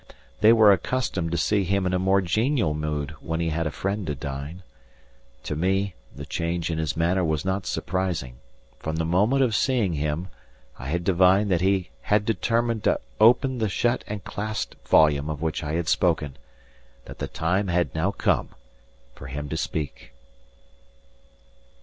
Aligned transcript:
They 0.39 0.51
were 0.51 0.71
accustomed 0.71 1.29
to 1.31 1.37
see 1.37 1.63
him 1.63 1.85
in 1.85 1.93
a 1.93 1.99
more 1.99 2.21
genial 2.21 2.73
mood 2.73 3.11
when 3.21 3.39
he 3.39 3.49
had 3.49 3.67
a 3.67 3.69
friend 3.69 4.07
to 4.07 4.15
dine. 4.15 4.63
To 5.43 5.55
me 5.55 5.93
the 6.15 6.25
change 6.25 6.71
in 6.71 6.79
his 6.79 6.97
manner 6.97 7.23
was 7.23 7.45
not 7.45 7.67
surprising: 7.67 8.37
from 8.79 8.95
the 8.95 9.05
moment 9.05 9.43
of 9.43 9.53
seeing 9.55 9.93
him 9.93 10.29
I 10.79 10.87
had 10.87 11.03
divined 11.03 11.51
that 11.51 11.61
he 11.61 11.91
had 12.01 12.25
determined 12.25 12.83
to 12.85 12.99
open 13.19 13.59
the 13.59 13.69
shut 13.69 14.03
and 14.07 14.23
clasped 14.23 14.87
volume 14.87 15.29
of 15.29 15.39
which 15.43 15.63
I 15.63 15.73
had 15.73 15.87
spoken 15.87 16.35
that 17.05 17.19
the 17.19 17.27
time 17.27 17.67
had 17.67 17.93
now 17.93 18.09
come 18.09 18.49
for 19.13 19.27
him 19.27 19.49
to 19.49 19.55
speak. 19.55 20.13